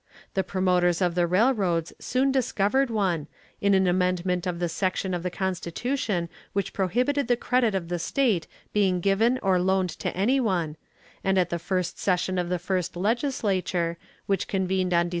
[0.33, 3.27] The promoters of the railroads soon discovered one,
[3.59, 7.99] in an amendment of the section of the constitution which prohibited the credit of the
[7.99, 10.75] state being given or loaned to anyone,
[11.23, 15.09] and at the first session of the first legislature, which convened on Dec.